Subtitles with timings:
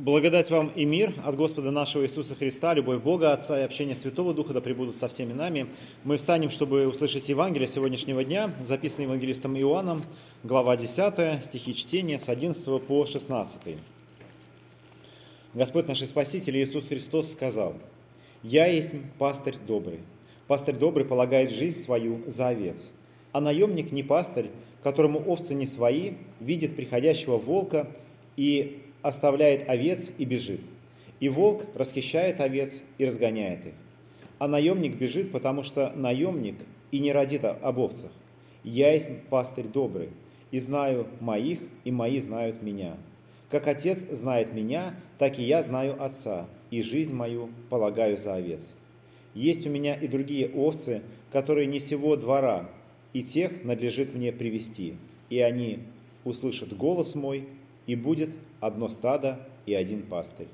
[0.00, 4.32] Благодать вам и мир от Господа нашего Иисуса Христа, любовь Бога, Отца и общение Святого
[4.32, 5.66] Духа да пребудут со всеми нами.
[6.04, 10.00] Мы встанем, чтобы услышать Евангелие сегодняшнего дня, записанное евангелистом Иоанном,
[10.42, 13.76] глава 10, стихи чтения с 11 по 16.
[15.52, 17.74] Господь наш Спаситель Иисус Христос сказал,
[18.42, 20.00] «Я есть пастырь добрый.
[20.46, 22.88] Пастырь добрый полагает жизнь свою за овец.
[23.32, 24.50] А наемник не пастырь,
[24.82, 27.86] которому овцы не свои, видит приходящего волка
[28.38, 30.60] и оставляет овец и бежит.
[31.20, 33.74] И волк расхищает овец и разгоняет их.
[34.38, 36.56] А наемник бежит, потому что наемник
[36.90, 38.10] и не родит об овцах.
[38.64, 40.10] Я есть пастырь добрый,
[40.50, 42.96] и знаю моих, и мои знают меня.
[43.50, 48.72] Как отец знает меня, так и я знаю отца, и жизнь мою полагаю за овец.
[49.34, 52.68] Есть у меня и другие овцы, которые не сего двора,
[53.12, 54.94] и тех надлежит мне привести,
[55.30, 55.80] и они
[56.24, 57.48] услышат голос мой,
[57.86, 60.48] и будет одно стадо и один пастырь.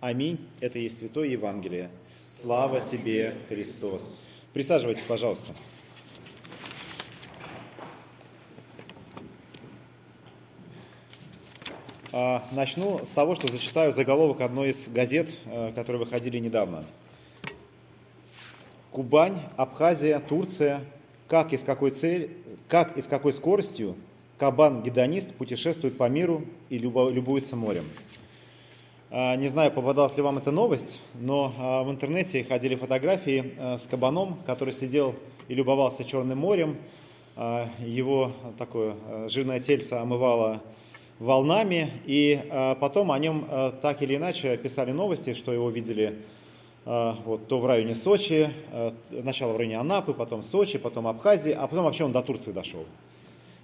[0.00, 0.38] Аминь.
[0.60, 1.90] Это есть Святое Евангелие.
[2.22, 4.08] Слава тебе, Христос.
[4.52, 5.52] Присаживайтесь, пожалуйста.
[12.12, 16.84] А, начну с того, что зачитаю заголовок одной из газет, э, которые выходили недавно.
[18.90, 20.80] Кубань, Абхазия, Турция.
[21.28, 22.30] Как и с какой целью,
[22.68, 23.94] как и с какой скоростью
[24.40, 27.84] кабан-гедонист путешествует по миру и любуется морем.
[29.10, 33.76] А, не знаю, попадалась ли вам эта новость, но а, в интернете ходили фотографии а,
[33.76, 35.14] с кабаном, который сидел
[35.48, 36.76] и любовался Черным морем.
[37.78, 38.96] Его такое
[39.28, 40.62] жирное тельце омывало
[41.18, 42.38] волнами, и
[42.80, 43.46] потом о нем
[43.80, 46.18] так или иначе писали новости, что его видели
[46.84, 48.50] вот, то в районе Сочи,
[49.22, 52.84] сначала в районе Анапы, потом Сочи, потом Абхазии, а потом вообще он до Турции дошел.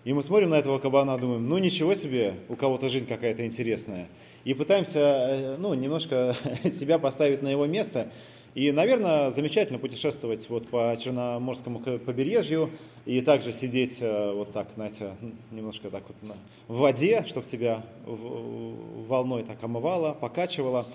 [0.07, 4.07] И мы смотрим на этого кабана, думаем, ну ничего себе, у кого-то жизнь какая-то интересная.
[4.45, 6.37] И пытаемся, э, ну, немножко
[6.71, 8.13] себя поставить на его место.
[8.55, 12.71] И, наверное, замечательно путешествовать вот по Черноморскому побережью
[13.05, 15.17] и также сидеть э, вот так, знаете,
[15.51, 16.37] немножко так вот
[16.69, 20.87] в воде, чтобы тебя волной так омывало, покачивало.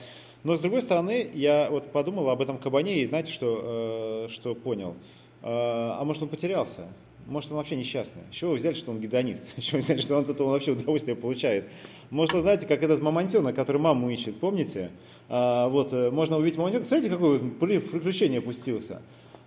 [0.45, 4.55] Но с другой стороны, я вот подумал об этом кабане и знаете, что, э, что
[4.55, 4.95] понял?
[5.43, 6.87] А может он потерялся?
[7.31, 8.23] Может, он вообще несчастный.
[8.29, 9.51] Чего вы взяли, что он гедонист?
[9.57, 11.63] Чего вы взяли, что он от этого вообще удовольствие получает?
[12.09, 14.91] Может, вы знаете, как этот мамонтенок, который маму ищет, помните?
[15.29, 16.85] А, вот, э, можно увидеть мамонтенка.
[16.85, 19.01] Смотрите, какое приключение опустился.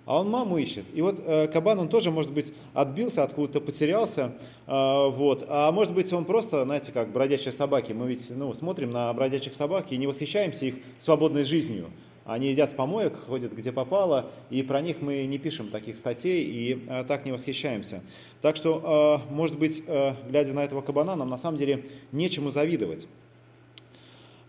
[0.06, 0.86] А он маму ищет.
[0.94, 4.32] И вот э, кабан, он тоже, может быть, отбился, откуда-то потерялся.
[4.66, 5.44] Э, вот.
[5.48, 7.92] А может быть, он просто, знаете, как бродячие собаки.
[7.92, 11.90] Мы ведь ну, смотрим на бродячих собак и не восхищаемся их свободной жизнью.
[12.24, 16.42] Они едят с помоек, ходят где попало, и про них мы не пишем таких статей
[16.42, 18.02] и а, так не восхищаемся.
[18.40, 22.50] Так что, а, может быть, а, глядя на этого кабана, нам на самом деле нечему
[22.50, 23.06] завидовать.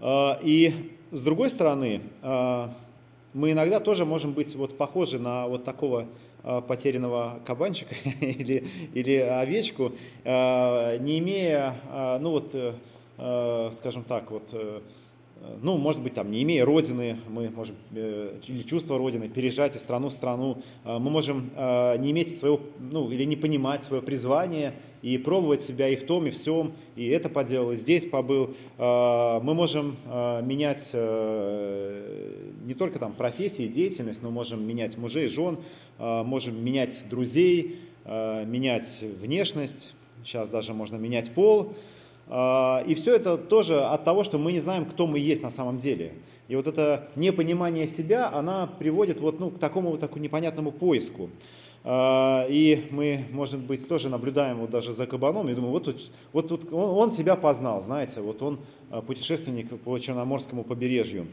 [0.03, 0.73] И
[1.11, 6.05] с другой стороны, мы иногда тоже можем быть вот похожи на вот такого
[6.67, 9.93] потерянного кабанчика или, или овечку,
[10.25, 11.75] не имея,
[12.19, 14.53] ну вот, э, скажем так, вот
[15.61, 19.81] ну, может быть, там, не имея родины, мы можем, э, или чувство родины, переезжать из
[19.81, 24.01] страну в страну, э, мы можем э, не иметь своего, ну, или не понимать свое
[24.01, 28.07] призвание и пробовать себя и в том, и в всем, и это поделал, и здесь
[28.07, 28.55] побыл.
[28.79, 30.91] Мы можем менять
[32.65, 35.59] не только там профессии, деятельность, но можем менять мужей, жен,
[35.99, 41.75] можем менять друзей, менять внешность, сейчас даже можно менять пол,
[42.27, 45.77] и все это тоже от того, что мы не знаем, кто мы есть на самом
[45.77, 46.13] деле.
[46.47, 51.29] И вот это непонимание себя, она приводит вот, ну, к такому вот такому непонятному поиску.
[51.87, 56.47] А, и мы, может быть, тоже наблюдаем вот даже за кабаном, и думаю, вот вот
[56.47, 58.59] тут он, он себя познал, знаете, вот он
[58.89, 61.27] а, путешественник по Черноморскому побережью.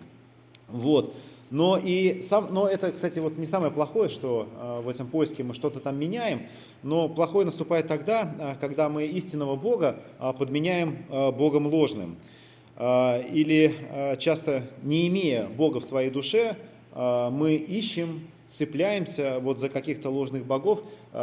[0.68, 1.14] Вот.
[1.52, 5.42] Но, и сам, но это, кстати, вот не самое плохое, что э, в этом поиске
[5.42, 6.46] мы что-то там меняем,
[6.82, 12.16] но плохое наступает тогда, э, когда мы истинного Бога э, подменяем Богом ложным.
[12.78, 16.56] Или часто не имея Бога в своей душе,
[16.94, 20.82] мы ищем, цепляемся вот за каких-то ложных богов,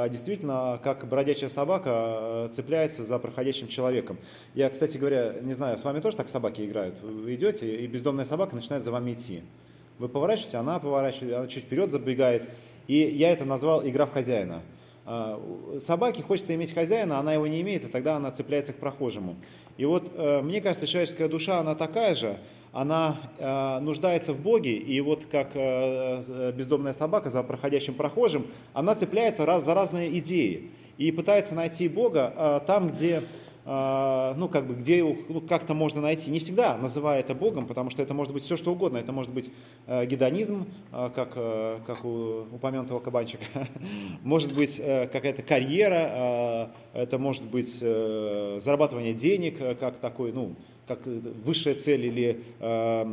[0.10, 4.20] действительно, как бродячая собака цепляется за проходящим человеком.
[4.54, 7.02] Я, кстати говоря, не знаю, с вами тоже так собаки играют?
[7.02, 9.42] Вы идете, и бездомная собака начинает за вами идти.
[10.00, 12.50] Вы поворачиваете, она поворачивает, она чуть вперед забегает.
[12.88, 14.64] И я это назвал игра в хозяина.
[15.06, 15.42] А,
[15.86, 19.36] собаке хочется иметь хозяина, она его не имеет, и тогда она цепляется к прохожему.
[19.76, 22.38] И вот э, мне кажется, человеческая душа, она такая же,
[22.72, 28.96] она э, нуждается в Боге, и вот как э, бездомная собака за проходящим прохожим, она
[28.96, 33.24] цепляется раз за разные идеи и пытается найти Бога там, где
[33.66, 36.32] ну, как бы, где его ну, как-то можно найти.
[36.32, 38.98] Не всегда называя это Богом, потому что это может быть все, что угодно.
[38.98, 39.52] Это может быть
[39.86, 43.46] э, гедонизм, э, как, э, как у упомянутого кабанчика.
[44.24, 50.56] может быть какая-то карьера, это может быть зарабатывание денег, как такой, ну,
[50.90, 53.04] как высшая цель или э,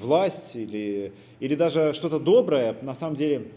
[0.00, 3.48] власть, или, или даже что-то доброе, на самом деле,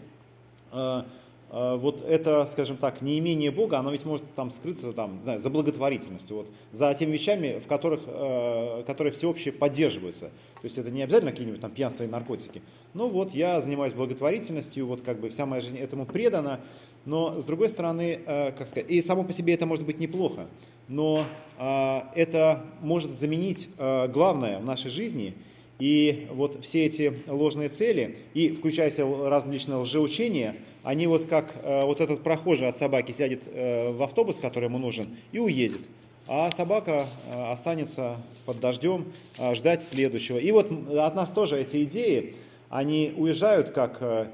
[0.72, 1.02] э,
[1.50, 6.36] вот это, скажем так, неимение Бога, оно ведь может там скрыться там, знаю, за благотворительностью,
[6.36, 10.26] вот, за теми вещами, в которых, э, которые всеобще поддерживаются.
[10.26, 12.62] То есть это не обязательно какие-нибудь там пьянства и наркотики.
[12.94, 16.60] Но вот я занимаюсь благотворительностью, вот как бы вся моя жизнь этому предана,
[17.04, 20.48] но с другой стороны, э, как сказать, и само по себе это может быть неплохо
[20.88, 21.24] но
[21.58, 25.34] а, это может заменить а, главное в нашей жизни.
[25.78, 28.90] И вот все эти ложные цели, и включая
[29.28, 34.36] различные лжеучения, они вот как а, вот этот прохожий от собаки сядет а, в автобус,
[34.36, 35.82] который ему нужен, и уедет.
[36.28, 39.04] А собака а, останется под дождем
[39.52, 40.38] ждать следующего.
[40.38, 42.36] И вот от нас тоже эти идеи,
[42.70, 44.30] они уезжают как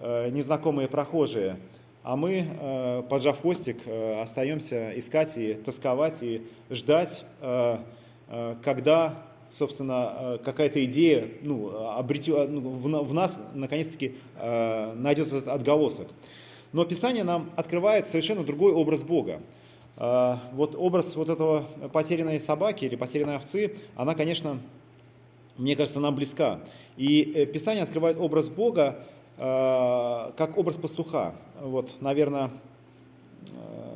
[0.00, 1.56] незнакомые прохожие,
[2.04, 7.78] а мы, э, поджав хвостик, э, остаемся искать и тосковать и ждать, э,
[8.62, 9.22] когда,
[9.56, 16.08] собственно, какая-то идея ну, обретет, ну, в нас наконец-таки найдет этот отголосок.
[16.72, 19.40] Но Писание нам открывает совершенно другой образ Бога.
[19.96, 24.58] Вот образ вот этого потерянной собаки или потерянной овцы, она, конечно,
[25.56, 26.58] мне кажется, нам близка.
[26.96, 29.04] И Писание открывает образ Бога,
[29.36, 31.34] Э, как образ пастуха.
[31.60, 32.50] Вот, наверное,
[33.52, 33.93] э,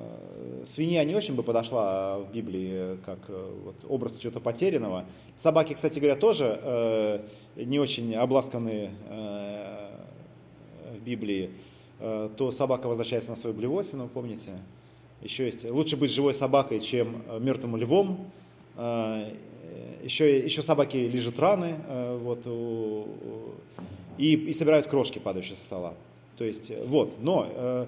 [0.64, 5.04] свинья не очень бы подошла в Библии как э, вот, образ чего-то потерянного.
[5.36, 7.22] Собаки, кстати говоря, тоже
[7.56, 11.50] не очень обласканы в Библии.
[11.98, 14.52] То собака возвращается на свою блевотину, помните?
[15.22, 18.30] Еще есть лучше быть живой собакой, чем мертвым львом.
[20.02, 21.76] Еще, еще собаки лежат раны.
[22.20, 23.06] Вот, у,
[24.18, 25.94] и, и собирают крошки, падающие со стола.
[26.36, 27.86] То есть, э, вот, но, э,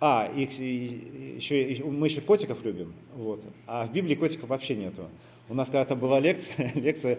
[0.00, 5.08] а, их, еще, мы еще котиков любим, вот, а в Библии котиков вообще нету.
[5.48, 7.18] У нас когда-то была лекция, лекция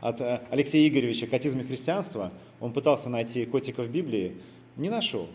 [0.00, 2.32] от э, Алексея Игоревича «Котизм и христианство».
[2.60, 4.36] Он пытался найти котиков в Библии,
[4.76, 5.26] не нашел.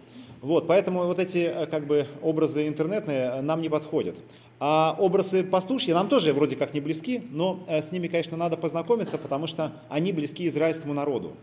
[0.42, 4.16] Вот, поэтому вот эти э, как бы образы интернетные нам не подходят.
[4.60, 9.18] А образы пастушьи нам тоже вроде как не близки, но с ними, конечно, надо познакомиться,
[9.18, 11.36] потому что они близки израильскому народу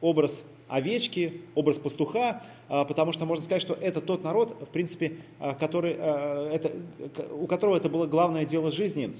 [0.00, 5.18] образ овечки, образ пастуха, а, потому что можно сказать, что это тот народ, в принципе,
[5.38, 6.72] а, который, а, это,
[7.32, 9.14] у которого это было главное дело жизни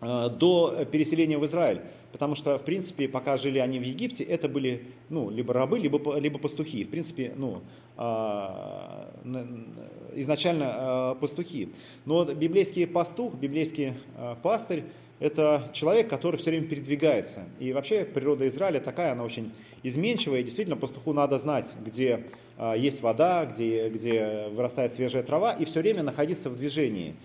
[0.00, 1.80] до переселения в Израиль.
[2.12, 6.18] Потому что, в принципе, пока жили они в Египте, это были ну, либо рабы, либо,
[6.18, 6.84] либо пастухи.
[6.84, 7.62] В принципе, ну,
[10.14, 11.68] изначально пастухи.
[12.06, 13.94] Но библейский пастух, библейский
[14.42, 14.84] пастырь,
[15.20, 17.44] это человек, который все время передвигается.
[17.58, 19.52] И вообще природа Израиля такая, она очень
[19.82, 20.40] изменчивая.
[20.40, 22.24] И действительно, пастуху надо знать, где
[22.56, 27.16] а, есть вода, где, где вырастает свежая трава, и все время находиться в движении.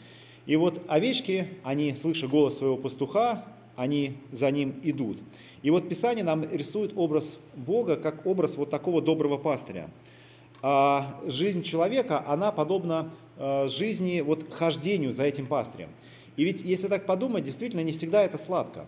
[0.45, 3.45] И вот овечки, они, слыша голос своего пастуха,
[3.75, 5.19] они за ним идут.
[5.61, 9.89] И вот Писание нам рисует образ Бога как образ вот такого доброго пастыря.
[10.61, 15.89] А жизнь человека, она подобна а, жизни, вот хождению за этим пастырем.
[16.35, 18.85] И ведь, если так подумать, действительно не всегда это сладко.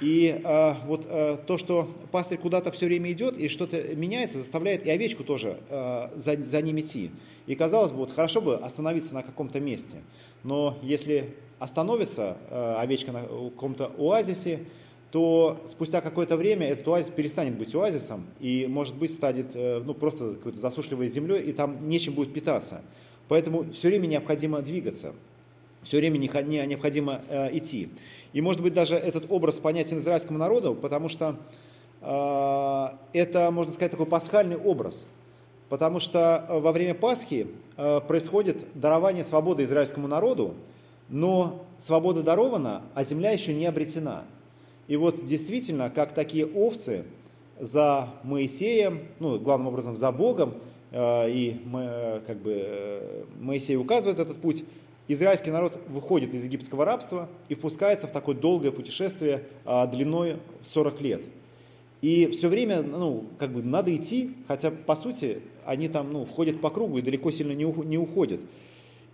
[0.00, 4.86] И э, вот э, то, что пастырь куда-то все время идет и что-то меняется, заставляет
[4.86, 7.10] и овечку тоже э, за, за ним идти.
[7.46, 10.02] И казалось бы, вот хорошо бы остановиться на каком-то месте.
[10.42, 14.60] Но если остановится э, овечка на каком-то оазисе,
[15.10, 19.94] то спустя какое-то время этот оазис перестанет быть оазисом и, может быть, станет э, ну,
[19.94, 22.82] просто какой-то засушливой землей, и там нечем будет питаться.
[23.28, 25.14] Поэтому все время необходимо двигаться
[25.84, 27.90] все время необходимо э, идти.
[28.32, 31.36] И может быть даже этот образ понятен израильскому народу, потому что
[32.00, 35.06] э, это, можно сказать, такой пасхальный образ.
[35.68, 40.54] Потому что э, во время Пасхи происходит дарование свободы израильскому народу,
[41.08, 44.24] но свобода дарована, а земля еще не обретена.
[44.86, 47.04] И вот действительно, как такие овцы
[47.58, 50.54] за Моисеем, ну, главным образом за Богом,
[50.92, 54.64] и мы, как бы, Моисей указывает этот путь,
[55.08, 60.66] израильский народ выходит из египетского рабства и впускается в такое долгое путешествие а, длиной в
[60.66, 61.24] 40 лет.
[62.00, 66.60] И все время, ну, как бы надо идти, хотя, по сути, они там, ну, входят
[66.60, 67.64] по кругу и далеко сильно не,
[67.96, 68.40] уходят.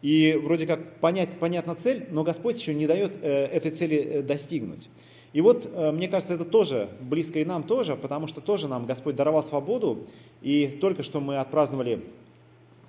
[0.03, 4.23] И вроде как понять, понятна цель, но Господь еще не дает э, этой цели э,
[4.23, 4.89] достигнуть.
[5.33, 8.87] И вот, э, мне кажется, это тоже близко и нам тоже, потому что тоже нам
[8.87, 10.07] Господь даровал свободу,
[10.43, 12.03] и только что мы отпраздновали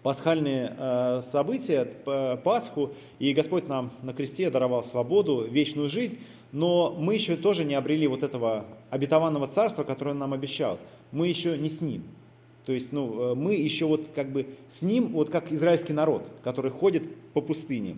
[0.03, 1.86] пасхальные э, события,
[2.43, 6.20] Пасху, и Господь нам на кресте даровал свободу, вечную жизнь,
[6.51, 10.79] но мы еще тоже не обрели вот этого обетованного царства, которое Он нам обещал.
[11.12, 12.03] Мы еще не с Ним.
[12.65, 16.27] То есть, ну, э, мы еще вот как бы с Ним, вот как израильский народ,
[16.43, 17.03] который ходит
[17.34, 17.98] по пустыне.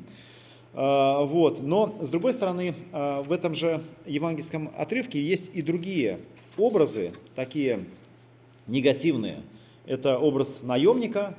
[0.74, 1.62] Э, вот.
[1.62, 6.20] Но, с другой стороны, в этом же евангельском отрывке есть и другие
[6.58, 7.86] образы, такие
[8.68, 9.42] негативные.
[9.86, 11.36] Это образ наемника,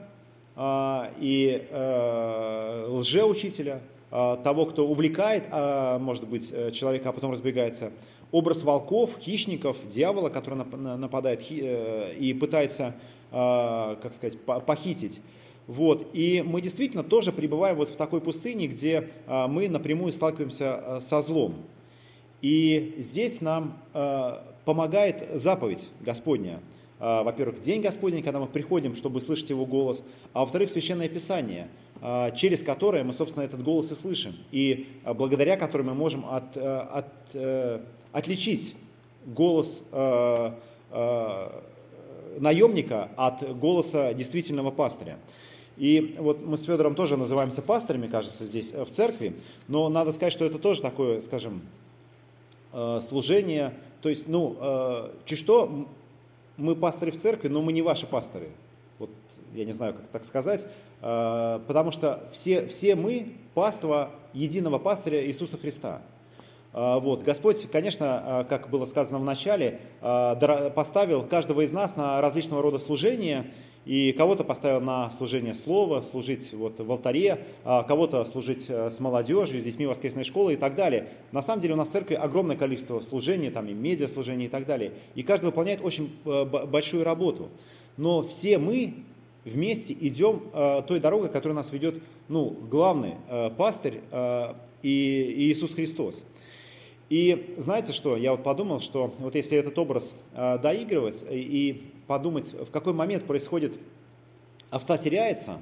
[0.56, 3.80] и э, лжеучителя,
[4.16, 7.90] а, того, кто увлекает, а, может быть, э, человека, а потом разбегается.
[8.30, 12.94] Образ волков, хищников, дьявола, который нападает э, и пытается,
[13.32, 15.20] как сказать, похитить.
[15.66, 16.06] Вот.
[16.12, 21.56] И мы действительно тоже пребываем вот в такой пустыне, где мы напрямую сталкиваемся со злом.
[22.42, 23.76] И здесь нам
[24.64, 26.73] помогает заповедь Господня– а,
[27.04, 31.68] во-первых, День Господень, когда мы приходим, чтобы слышать Его голос, а во-вторых, Священное Писание,
[32.00, 36.26] а, через которое мы, собственно, этот голос и слышим, и а, благодаря которой мы можем
[36.26, 37.80] от, от, э,
[38.12, 38.74] отличить
[39.26, 39.82] голос
[42.38, 45.18] наемника от голоса действительного пастыря.
[45.76, 49.34] И вот мы с Федором тоже называемся пастырями, кажется, здесь в церкви,
[49.66, 51.62] но надо сказать, что это тоже такое, скажем,
[53.00, 55.88] служение, то есть, ну, чуть что,
[56.56, 58.48] мы пасторы в церкви, но мы не ваши пасторы.
[58.98, 59.10] Вот
[59.54, 60.66] я не знаю, как так сказать.
[61.00, 66.02] А, потому что все, все мы паства единого пастыря Иисуса Христа.
[66.72, 67.22] А, вот.
[67.22, 72.78] Господь, конечно, а, как было сказано в начале, поставил каждого из нас на различного рода
[72.78, 73.52] служения,
[73.84, 78.98] и кого-то поставил на служение слова, служить вот в алтаре, а кого-то служить э, с
[79.00, 81.08] молодежью, с детьми воскресной школы и так далее.
[81.32, 84.66] На самом деле у нас в церкви огромное количество служений, там и медиаслужений и так
[84.66, 84.92] далее.
[85.14, 87.50] И каждый выполняет очень э, большую работу.
[87.96, 88.94] Но все мы
[89.44, 93.16] вместе идем э, той дорогой, которая нас ведет, ну, главный
[93.58, 94.00] пастырь
[94.82, 96.24] и Иисус Христос.
[97.10, 102.70] И знаете что, я вот подумал, что вот если этот образ доигрывать и подумать, в
[102.70, 103.74] какой момент происходит,
[104.70, 105.60] овца теряется,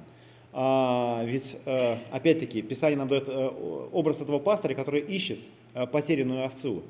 [0.55, 3.51] а, ведь, э, опять-таки, Писание нам дает э,
[3.93, 5.39] образ этого пастыря, который ищет
[5.75, 6.83] э, потерянную овцу.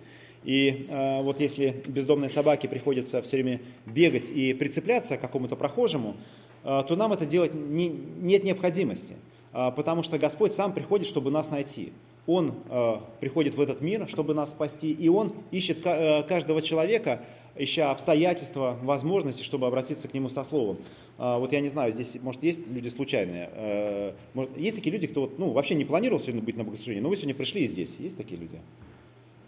[0.45, 6.17] И вот если бездомной собаке приходится все время бегать и прицепляться к какому-то прохожему,
[6.65, 9.15] то нам это делать не, нет необходимости,
[9.53, 11.93] потому что Господь сам приходит, чтобы нас найти.
[12.27, 12.57] Он
[13.21, 17.21] приходит в этот мир, чтобы нас спасти, и Он ищет каждого человека,
[17.57, 20.79] ища обстоятельства, возможности, чтобы обратиться к нему со словом.
[21.19, 23.51] А, вот я не знаю, здесь, может, есть люди случайные.
[23.53, 27.09] Э, может, есть такие люди, кто ну, вообще не планировал сегодня быть на богослужении, но
[27.09, 27.97] вы сегодня пришли и здесь.
[27.99, 28.59] Есть такие люди?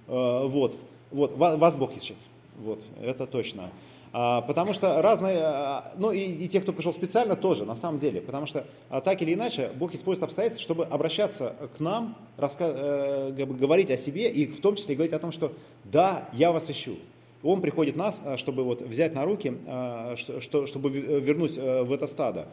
[0.08, 0.76] Э, вот,
[1.10, 2.16] вот, вас Бог ищет.
[2.58, 3.70] Вот, это точно.
[4.16, 7.98] А, потому что разные, а, ну и, и те, кто пришел специально, тоже, на самом
[7.98, 8.20] деле.
[8.20, 8.64] Потому что
[9.04, 14.30] так или иначе Бог использует обстоятельства, чтобы обращаться к нам, раска, э, говорить о себе
[14.30, 16.96] и в том числе говорить о том, что да, я вас ищу.
[17.44, 22.06] Он приходит нас, э, чтобы вот взять на руки, э, чтобы вернуть э, в это
[22.06, 22.48] стадо.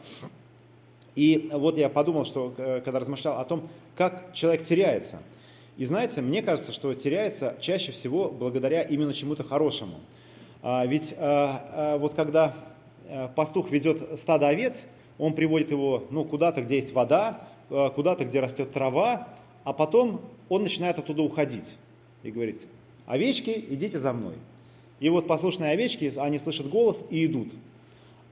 [1.16, 5.18] И вот я подумал, что когда размышлял о том, как человек теряется.
[5.76, 10.00] И знаете, мне кажется, что теряется чаще всего благодаря именно чему-то хорошему.
[10.62, 12.54] А, ведь вот когда
[13.34, 14.86] пастух ведет стадо овец,
[15.18, 19.28] он приводит его ну, куда-то, где есть вода, куда-то, где растет трава,
[19.64, 21.76] а потом он начинает оттуда уходить
[22.22, 22.66] и говорит,
[23.04, 24.36] овечки, идите за мной.
[25.00, 27.48] И вот послушные овечки, они слышат голос и идут.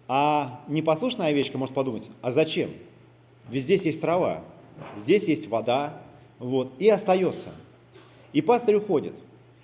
[0.08, 2.70] А непослушная овечка может подумать, а зачем?
[3.48, 4.42] Ведь здесь есть трава,
[4.96, 6.00] здесь есть вода,
[6.38, 7.50] вот, и остается.
[8.32, 9.14] И пастырь уходит.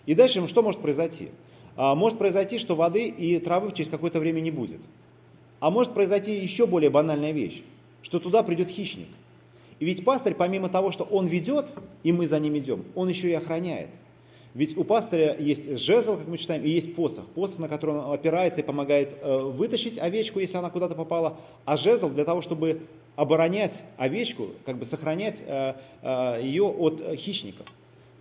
[0.07, 1.29] И дальше что может произойти?
[1.76, 4.81] А, может произойти, что воды и травы через какое-то время не будет.
[5.61, 7.62] А может произойти еще более банальная вещь,
[8.03, 9.09] что туда придет хищник.
[9.79, 11.73] И ведь пастырь, помимо того, что он ведет,
[12.03, 13.91] и мы за ним идем, он еще и охраняет–
[14.57, 17.27] ведь у пастыря есть жезл, как мы читаем, и есть посох.
[17.27, 21.37] Посох, на который он опирается и помогает э, вытащить овечку, если она куда-то попала,
[21.67, 22.81] а жезл для того, чтобы
[23.17, 27.67] оборонять овечку, как бы сохранять э, э, ее от хищников.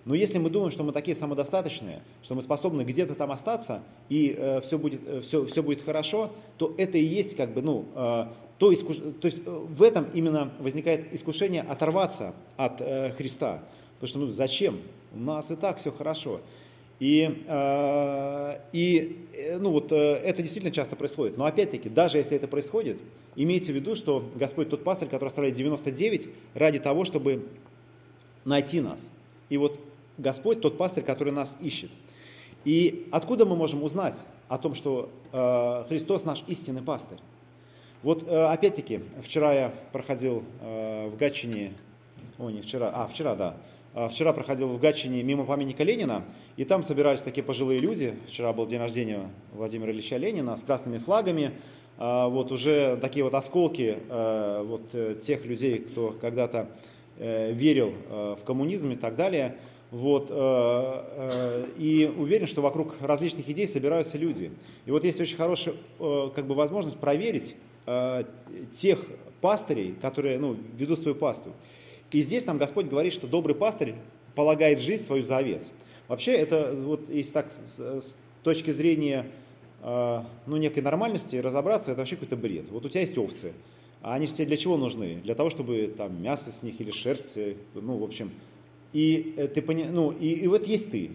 [0.04, 4.36] Но если мы думаем, что мы такие самодостаточные, что мы способны где-то там остаться и
[4.38, 8.26] э, все, будет, все, все будет хорошо, то это и есть как бы, ну, э,
[8.60, 8.98] то, искуш...
[8.98, 13.64] то есть в этом именно возникает искушение оторваться от э, Христа.
[14.02, 14.80] Потому что ну, зачем?
[15.16, 16.42] У нас и так все хорошо.
[17.00, 21.38] И, э, и э, ну вот, э, это действительно часто происходит.
[21.38, 22.98] Но опять-таки, даже если это происходит,
[23.36, 27.48] имейте в виду, что Господь тот пастырь, который оставляет 99 ради того, чтобы
[28.46, 29.12] найти нас.
[29.50, 29.80] И вот
[30.18, 31.92] Господь тот пастырь, который нас ищет.
[32.64, 35.10] И откуда мы можем узнать о том, что
[35.90, 37.20] Христос наш истинный пастырь?
[38.02, 41.74] Вот опять-таки, вчера я проходил в Гатчине,
[42.40, 43.58] о, не вчера, а, вчера, да,
[44.10, 46.26] вчера проходил в Гатчине мимо памятника Ленина,
[46.58, 50.98] и там собирались такие пожилые люди, вчера был день рождения Владимира Ильича Ленина, с красными
[50.98, 51.52] флагами,
[51.98, 56.70] а, вот уже такие вот осколки вот тех людей, кто когда-то
[57.18, 59.58] верил в коммунизм и так далее,
[59.92, 64.52] вот, э, э, и уверен, что вокруг различных идей собираются люди.
[64.86, 67.56] И вот есть очень хорошая э, как бы, возможность проверить
[68.74, 69.06] тех
[69.42, 71.52] пастырей, которые ну, ведут свою пасту.
[72.16, 73.94] И здесь нам Господь говорит, что добрый пастырь
[74.36, 75.70] полагает жизнь свою за овец.
[76.08, 79.26] Вообще, это, вот, если так с, с точки зрения
[79.82, 82.70] ну, некой нормальности разобраться, это вообще какой-то бред.
[82.70, 83.52] Вот у тебя есть овцы,
[84.02, 85.16] а они же тебе для чего нужны?
[85.26, 87.38] Для того, чтобы там мясо с них или шерсть,
[87.74, 88.32] ну, в общем,
[88.94, 89.84] и, э, ты пони...
[89.84, 91.12] ну, и, и вот есть ты.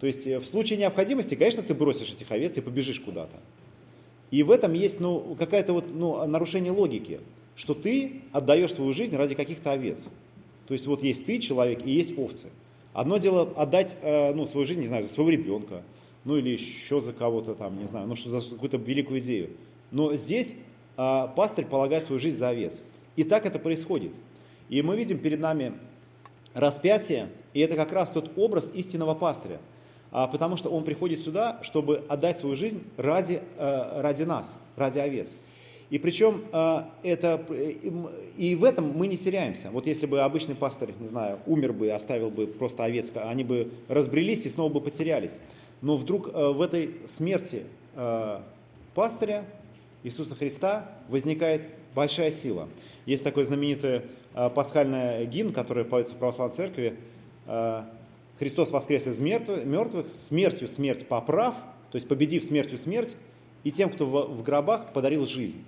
[0.00, 3.36] То есть э, в случае необходимости, конечно, ты бросишь этих овец и побежишь куда-то.
[4.30, 7.20] И в этом есть ну, какое-то вот, ну, нарушение логики,
[7.54, 10.08] что ты отдаешь свою жизнь ради каких-то овец.
[10.68, 12.48] То есть вот есть ты, человек, и есть овцы.
[12.92, 15.82] Одно дело отдать э, ну, свою жизнь, не знаю, за своего ребенка,
[16.24, 19.50] ну или еще за кого-то там, не знаю, ну что за какую-то великую идею.
[19.90, 20.54] Но здесь
[20.98, 22.82] э, пастырь полагает свою жизнь за овец.
[23.16, 24.12] И так это происходит.
[24.68, 25.72] И мы видим перед нами
[26.52, 29.60] распятие, и это как раз тот образ истинного пастыря,
[30.10, 34.98] а, потому что он приходит сюда, чтобы отдать свою жизнь ради, э, ради нас, ради
[34.98, 35.34] овец.
[35.90, 37.42] И причем э, это,
[38.36, 39.70] и в этом мы не теряемся.
[39.70, 43.70] Вот если бы обычный пастырь, не знаю, умер бы, оставил бы просто овец, они бы
[43.88, 45.38] разбрелись и снова бы потерялись.
[45.80, 47.64] Но вдруг э, в этой смерти
[48.94, 49.44] пастыря
[50.04, 51.62] Иисуса Христа возникает
[51.94, 52.68] большая сила.
[53.06, 54.02] Есть такой знаменитый
[54.34, 56.96] э, пасхальный гимн, который поется в православной церкви.
[57.46, 57.84] Э,
[58.38, 61.56] Христос воскрес из мертвых, смертью смерть поправ,
[61.90, 63.16] то есть победив смертью смерть,
[63.64, 65.64] и тем, кто в гробах, подарил жизнь.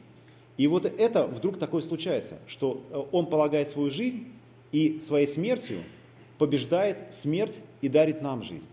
[0.60, 4.26] И вот это вдруг такое случается, что э, он полагает свою жизнь
[4.72, 5.78] и своей смертью
[6.36, 8.68] побеждает смерть и дарит нам жизнь.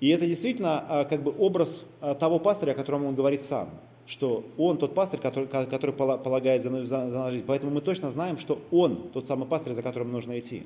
[0.00, 1.84] И это действительно как бы образ
[2.20, 3.70] того пастыря, о котором он говорит сам
[4.06, 7.44] что он тот пастырь, который, который полагает за, за, за жизнь.
[7.46, 10.62] Поэтому мы точно знаем, что он тот самый пастырь, за которым нужно идти.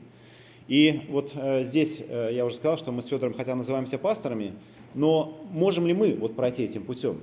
[0.69, 4.53] И вот э, здесь э, я уже сказал, что мы с Федором хотя называемся пасторами,
[4.95, 7.21] но можем ли мы вот пройти этим путем?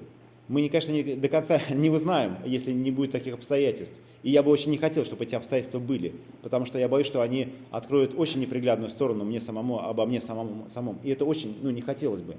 [0.49, 3.97] Мы, конечно, не, до конца не узнаем, если не будет таких обстоятельств.
[4.23, 7.21] И я бы очень не хотел, чтобы эти обстоятельства были, потому что я боюсь, что
[7.21, 10.99] они откроют очень неприглядную сторону мне самому, обо мне самому, самому.
[11.03, 12.35] И это очень ну, не хотелось бы.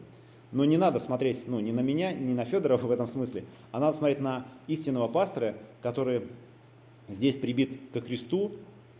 [0.51, 3.79] Но не надо смотреть ну, ни на меня, ни на Федорова в этом смысле, а
[3.79, 6.23] надо смотреть на истинного пастора, который
[7.09, 8.53] здесь прибит ко Христу,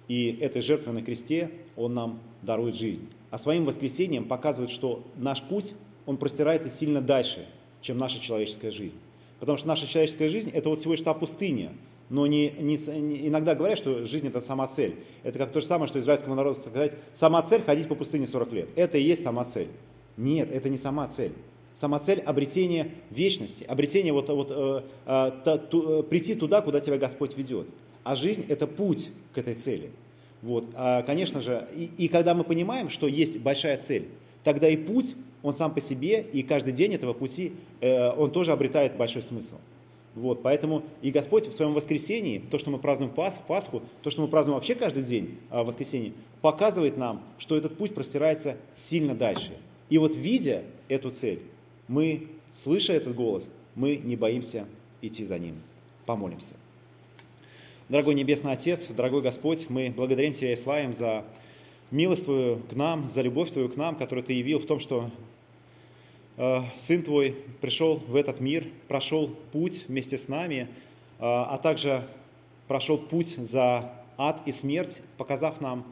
[0.07, 3.09] и этой жертвой на кресте он нам дарует жизнь.
[3.33, 5.75] А своим воскресением показывает, что наш путь,
[6.07, 7.47] он простирается сильно дальше,
[7.81, 8.97] чем наша человеческая жизнь.
[9.39, 11.73] Потому что наша человеческая жизнь– это вот всего лишь та пустыня,
[12.11, 14.97] но не, не, не, иногда говорят, что жизнь это сама цель.
[15.23, 18.53] Это как то же самое, что израильскому народу сказать, сама цель ходить по пустыне 40
[18.53, 18.69] лет.
[18.77, 19.69] Это и есть сама цель.
[20.17, 21.33] Нет, это не сама цель.
[21.73, 26.81] Сама цель– обретение вечности, обретение вот, вот, э, э, та, ту, э, прийти туда, куда
[26.81, 27.69] тебя Господь ведет.
[28.03, 29.91] А жизнь– это путь к этой цели.
[30.43, 30.67] Вот.
[30.75, 34.09] А, конечно же, и, и когда мы понимаем, что есть большая цель,
[34.43, 38.53] тогда и путь, он сам по себе, и каждый день этого пути, э, он тоже
[38.53, 39.57] обретает большой смысл.
[40.15, 44.11] Вот, поэтому и Господь в своем воскресении, то, что мы празднуем Пас, в Пасху, то,
[44.11, 48.57] что мы празднуем вообще каждый день а, в воскресенье, показывает нам, что этот путь простирается
[48.75, 49.53] сильно дальше.
[49.89, 51.41] И вот видя эту цель,
[51.87, 54.67] мы, слыша этот голос, мы не боимся
[55.01, 55.57] идти за ним.
[56.07, 56.55] Помолимся.
[57.89, 61.25] Дорогой Небесный Отец, дорогой Господь, мы благодарим Тебя и славим за
[61.91, 65.11] милость Твою к нам, за любовь Твою к нам, которую Ты явил в том, что
[66.77, 70.69] Сын Твой пришел в этот мир, прошел путь вместе с нами, э,
[71.21, 72.09] а также
[72.67, 75.85] прошел путь за ад и смерть, показав нам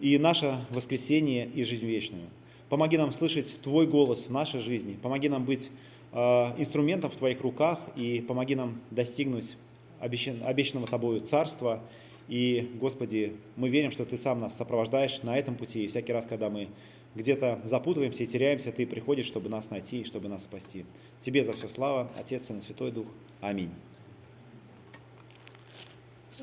[0.00, 2.26] и наше воскресение, и жизнь вечную.
[2.68, 4.98] Помоги нам слышать Твой голос в нашей жизни.
[5.00, 5.70] Помоги нам быть
[6.12, 6.18] э,
[6.58, 9.56] инструментом в Твоих руках и помоги нам достигнуть
[10.00, 11.80] обещанного Тобою Царства.
[12.26, 15.84] И, Господи, мы верим, что Ты сам нас сопровождаешь на этом пути.
[15.84, 16.68] И всякий раз, когда мы
[17.14, 20.84] где-то запутываемся и теряемся, Ты приходишь, чтобы нас найти и чтобы нас спасти.
[21.20, 23.06] Тебе за все слава, Отец, Сын и Святой Дух.
[23.40, 23.70] Аминь.